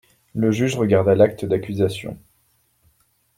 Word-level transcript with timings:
Le 0.33 0.49
juge 0.51 0.75
regarda 0.77 1.13
l’acte 1.13 1.45
d’accusation. 1.45 2.17